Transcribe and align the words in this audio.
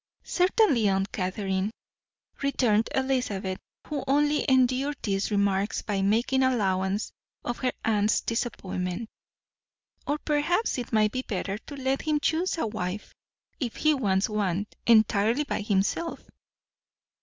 "Certainly, 0.23 0.89
Aunt 0.89 1.11
Catherine," 1.11 1.69
returned 2.41 2.89
Elizabeth, 2.95 3.59
who 3.85 4.03
only 4.07 4.43
endured 4.49 4.97
these 5.03 5.29
remarks 5.29 5.83
by 5.83 6.01
making 6.01 6.41
allowance 6.41 7.11
for 7.43 7.53
her 7.61 7.71
aunt's 7.85 8.21
disappointment. 8.21 9.11
"Or 10.07 10.17
perhaps 10.17 10.79
it 10.79 10.91
might 10.91 11.11
be 11.11 11.21
better 11.21 11.59
to 11.59 11.75
let 11.75 12.01
him 12.01 12.19
choose 12.19 12.57
a 12.57 12.65
wife, 12.65 13.13
if 13.59 13.75
he 13.75 13.93
wants 13.93 14.27
one, 14.27 14.65
entirely 14.87 15.43
by 15.43 15.61
himself." 15.61 16.27